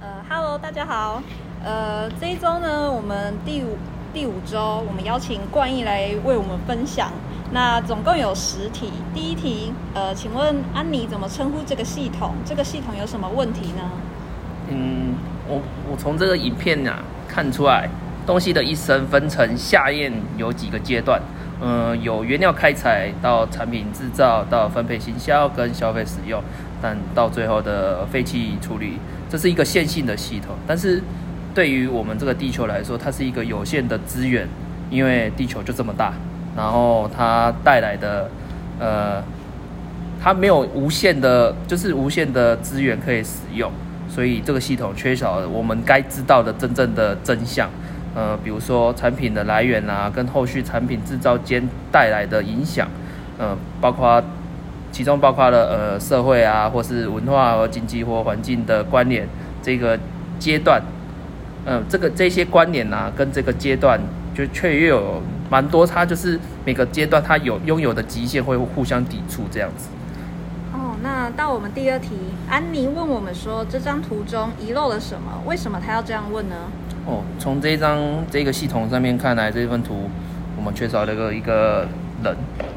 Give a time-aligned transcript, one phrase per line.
[0.00, 1.20] 呃，Hello，大家好。
[1.64, 3.76] 呃，这一周呢，我们第五
[4.14, 7.10] 第五周，我们邀请冠毅来为我们分享。
[7.50, 8.92] 那总共有十题。
[9.12, 12.34] 第一题，呃，请问安妮怎么称呼这个系统？
[12.44, 13.90] 这个系统有什么问题呢？
[14.70, 15.14] 嗯，
[15.48, 17.88] 我我从这个影片啊看出来，
[18.24, 21.20] 东西的一生分成下验有几个阶段。
[21.60, 26.40] 嗯，有原料开采到产品制造到分配行销跟消费使用，
[26.80, 28.98] 但到最后的废弃处理，
[29.28, 30.54] 这是一个线性的系统。
[30.68, 31.02] 但是
[31.52, 34.46] 对于我们这个地球来说，它是一个有限的资源，
[34.88, 36.12] 因为地球就这么大，
[36.56, 38.30] 然后它带来的
[38.78, 39.20] 呃，
[40.22, 43.72] 它没有无限的，就是无限的资源可以使用，
[44.08, 47.68] 所以这个系统缺少我们该知道的真正的真相。
[48.14, 51.62] 呃，比如说产品的来源啊，跟后续产品制造间
[51.92, 52.88] 带来的影响，
[53.38, 54.22] 呃，包括
[54.90, 59.28] 其中包括了呃社会啊，或是文化和经济或环境的关联
[59.62, 59.98] 这个
[60.38, 60.82] 阶段，
[61.66, 64.00] 嗯，这个这些关联啊，跟这个阶段
[64.34, 69.88] 就却又有蛮多，它就是每个阶段它有拥有的极限会互相抵触这样子。
[70.72, 72.10] 哦，那到我们第二题，
[72.48, 75.42] 安妮问我们说，这张图中遗漏了什么？
[75.46, 76.56] 为什么她要这样问呢？
[77.08, 77.98] 哦，从这张
[78.30, 80.10] 这个系统上面看来，这份图
[80.58, 81.88] 我们缺少了个一个
[82.22, 82.36] 人，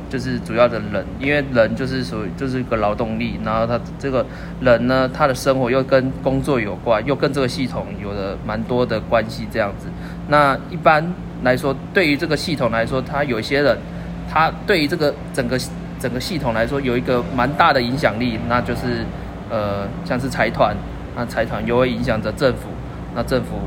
[0.10, 4.26] 就是主要的人，因为人就是属于就是一个劳动力，然后他这个
[4.62, 9.88] 人呢，他的生活又跟工作有关，又跟这个系统有了蛮多的关系，这样子。
[10.30, 11.06] 那一般
[11.44, 13.78] 来说，对于这个系统来说，他有些人，
[14.30, 15.60] 他对于这个整个
[16.00, 19.04] 整个系统来说有一个蛮大的影响力，那就是
[19.50, 20.74] 呃，像是财团，
[21.18, 22.70] 那财团又会影响着政府，
[23.14, 23.60] 那政府。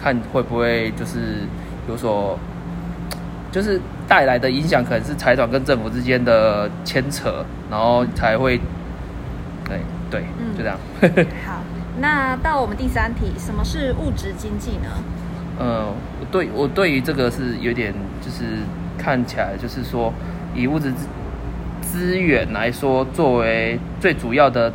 [0.00, 1.42] 看会不会就是
[1.88, 2.38] 有所，
[3.50, 8.60] 就是带来的影响，可能是财团跟政府之间的牵扯，然后才会，
[9.64, 10.22] 对对，
[10.56, 10.78] 就这样。
[11.46, 11.62] 好，
[12.00, 14.88] 那到我们第三题，什么是物质经济呢？
[15.60, 15.92] 嗯，
[16.30, 18.44] 对我对于这个是有点，就是
[18.96, 20.12] 看起来就是说，
[20.54, 20.92] 以物质
[21.80, 24.72] 资源来说，作为最主要的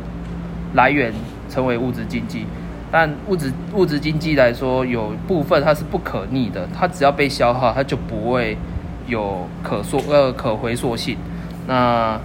[0.74, 1.12] 来源，
[1.48, 2.46] 成为物质经济。
[2.96, 8.56] 但物质物质经济来说，有部分它是不可逆的，它只要被消耗，它就不会
[9.08, 11.16] 有可塑呃可回溯性。
[11.66, 12.16] 那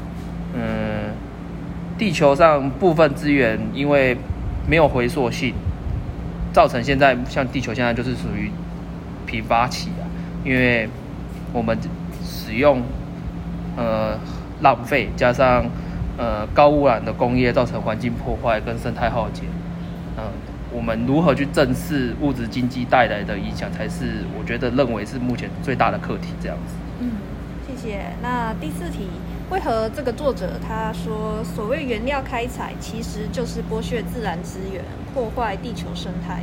[0.53, 1.09] 嗯，
[1.97, 4.15] 地球上部分资源因为
[4.67, 5.55] 没有回溯性，
[6.53, 8.51] 造成现在像地球现在就是属于
[9.25, 10.05] 贫乏期啊，
[10.45, 10.87] 因为
[11.51, 11.75] 我们
[12.23, 12.83] 使用
[13.75, 14.19] 呃
[14.61, 15.65] 浪费，加上
[16.15, 19.41] 呃高污染的工业，造成环境破坏跟生态浩劫，
[20.15, 20.25] 嗯。
[20.71, 26.29] 我们如何去正视物质经济带来的影响，才是我觉得认为是目前最大的课题。
[26.41, 26.73] 这样子。
[26.99, 27.11] 嗯，
[27.67, 28.01] 谢谢。
[28.21, 29.07] 那第四题，
[29.49, 36.41] 为何这个作者他说，所谓原料开采其实就是剥削自然资源，破坏地球生态？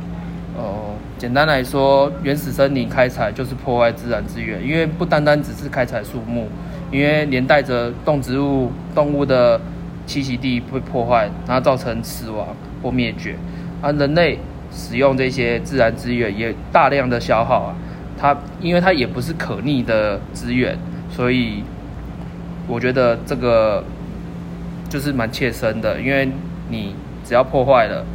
[0.57, 6.47] 哦，简单来说，原始森林开采就是破坏自然资源，因为不单单只是开采树木，
[6.91, 9.61] 因为连带着动植物、动物的
[10.07, 12.47] 栖息地被破坏，然后造成死亡
[12.81, 13.35] 或灭绝。
[13.81, 14.39] 啊，人类
[14.71, 17.75] 使用这些自然资源也大量的消耗啊，
[18.17, 20.77] 它因为它也不是可逆的资源，
[21.09, 21.63] 所以
[22.67, 23.83] 我觉得这个
[24.89, 26.27] 就是蛮切身的，因为
[26.69, 28.05] 你只要破坏了，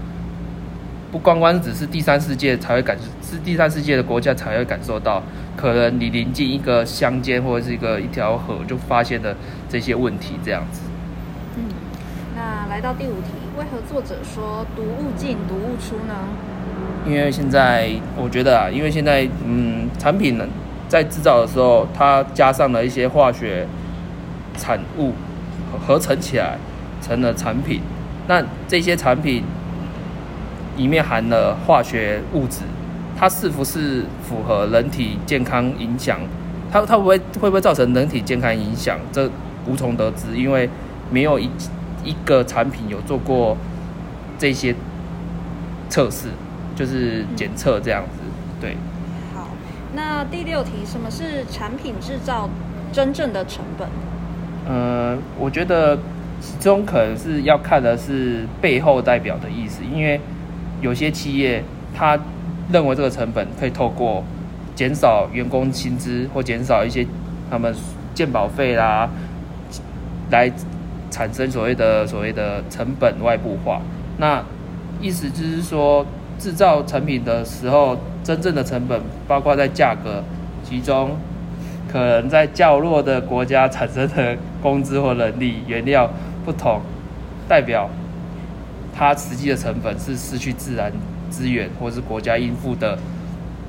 [1.10, 5.22] 不光光只是第三世界才会感受，是第三世界的国家才会感受到，
[5.56, 9.34] 可能你临近一个乡间或者是一个一条河，就发现了
[9.68, 10.80] 这些问题这样子。
[12.34, 13.28] 那来到第五题。
[13.58, 16.14] 为何作者说“毒物进，毒物出”呢？
[17.06, 20.46] 因为现在我觉得啊，因为现在嗯，产品呢
[20.88, 23.66] 在制造的时候，它加上了一些化学
[24.56, 25.12] 产物
[25.86, 26.56] 合成起来
[27.02, 27.80] 成了产品。
[28.28, 29.42] 那这些产品
[30.76, 32.60] 里面含了化学物质，
[33.18, 36.20] 它是不是符合人体健康影响？
[36.70, 38.98] 它它不会会不会造成人体健康影响？
[39.12, 39.28] 这
[39.66, 40.70] 无从得知，因为
[41.10, 41.50] 没有一。
[42.04, 43.56] 一个产品有做过
[44.38, 44.74] 这些
[45.88, 46.28] 测试，
[46.74, 48.18] 就是检测这样子，
[48.60, 48.76] 对。
[49.34, 49.48] 好，
[49.94, 52.48] 那第六题，什么是产品制造
[52.92, 53.88] 真正的成本？
[54.66, 55.96] 呃，我觉得
[56.40, 60.20] 其中可能是要看的是背后代表的意思，因为
[60.80, 61.62] 有些企业
[61.94, 62.18] 他
[62.72, 64.24] 认为这个成本可以透过
[64.74, 67.06] 减少员工薪资或减少一些
[67.50, 67.74] 他们
[68.14, 69.08] 健保费啦
[70.30, 70.50] 来。
[71.12, 73.82] 产生所谓的所谓的成本外部化，
[74.16, 74.42] 那
[74.98, 76.04] 意思就是说，
[76.38, 80.24] 制造成品的时候，真正的成本包括在价格，
[80.64, 81.10] 其中
[81.92, 86.10] 可能在较弱的国家产生的工资或人力、原料
[86.44, 86.80] 不同，
[87.46, 87.90] 代表
[88.96, 90.90] 它实际的成本是失去自然
[91.28, 92.98] 资源或是国家应付的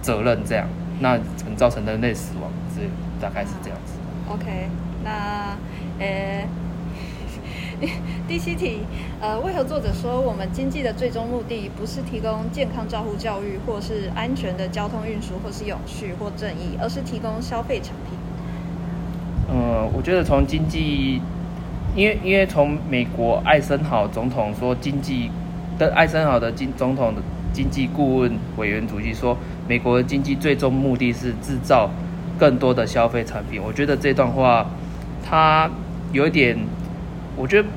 [0.01, 0.65] 责任这样，
[1.01, 2.81] 那可能造成人类死亡，这
[3.19, 3.93] 大概是这样子。
[4.29, 4.69] OK，
[5.03, 5.57] 那
[5.99, 6.47] 呃，
[8.27, 8.79] 第七题，
[9.19, 18.17] 呃，为何作者说我们经济的最终目的不是提供健康照护教育，或是安全的交通运输，或是永续或正义，而是提供消费产品？
[19.49, 21.21] 嗯，我觉得从经济，
[21.95, 25.29] 因为因为从美国艾森豪总统说经济
[25.77, 27.21] 的艾森豪的经总统的
[27.51, 29.37] 经济顾问委员主席说，
[29.67, 31.89] 美国的经济最终目的是制造
[32.39, 33.61] 更多的消费产品。
[33.61, 34.65] 我觉得这段话
[35.23, 35.69] 他
[36.13, 36.57] 有点，
[37.35, 37.67] 我觉得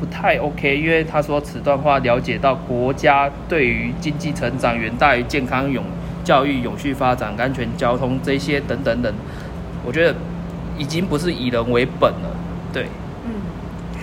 [0.00, 5.84] 不太 OK，因为他说此段话了解到国家对于经济成长远大于健康永
[6.24, 9.12] 教育、永续发展、安全交通这些等等等，
[9.84, 10.14] 我觉得。
[10.78, 12.36] 已经不是以人为本了，
[12.70, 12.84] 对。
[13.24, 13.32] 嗯，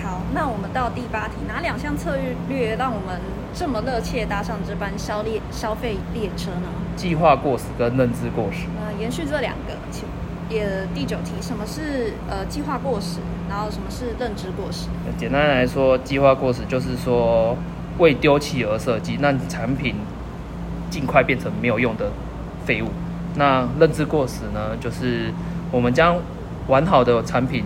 [0.02, 2.16] 好，那我们到第八题，哪两项策
[2.48, 3.20] 略让我们
[3.54, 6.66] 这么热切搭上这班消列消费列车呢？
[6.96, 8.66] 计划过时跟认知过时。
[8.82, 10.02] 呃，延续这两个，请
[10.48, 13.18] 也第九题，什么是呃计划过时？
[13.48, 14.88] 然后什么是认知过时？
[15.16, 17.56] 简单来说，计划过时就是说
[17.98, 19.96] 为丢弃而设计，让产品
[20.90, 22.10] 尽快变成没有用的
[22.64, 22.88] 废物。
[23.36, 25.32] 那认知过时呢，就是
[25.70, 26.16] 我们将
[26.68, 27.64] 完好的产品，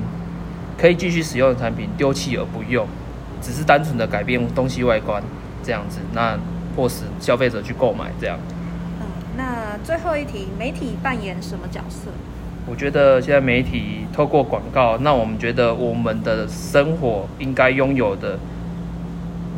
[0.76, 2.86] 可以继续使用的产品丢弃而不用，
[3.40, 5.22] 只是单纯的改变东西外观
[5.62, 6.38] 这样子，那
[6.74, 8.38] 迫使消费者去购买这样。
[9.00, 12.10] 嗯，那最后一题，媒体扮演什么角色？
[12.70, 18.38] 我觉得现在媒体透过广告，那我们觉得我们的生活应该拥有的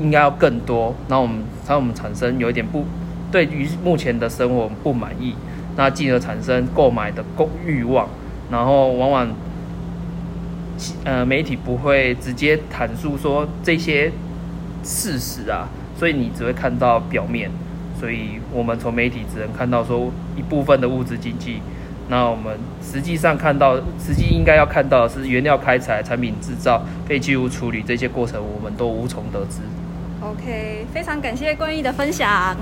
[0.00, 2.84] 应该要更多，那我们让我们产生有一点不
[3.32, 5.34] 对于目前的生活不满意，
[5.76, 8.08] 那进而产生购买的购欲望。
[8.50, 9.28] 然后往往，
[11.04, 14.10] 呃，媒体不会直接阐述说这些
[14.82, 17.50] 事实啊，所以你只会看到表面。
[17.98, 21.60] 所以我们从媒体只能看到说一部分的物质经济，
[22.10, 29.60] 那我们实际上看到，实际应该要看到的是原料开采、产品制造、废弃物处理这些过程，我们都无从得知。
[30.20, 32.56] OK，非常感谢冠毅的分享。